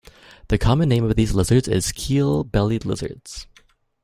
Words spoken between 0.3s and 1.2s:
The common name of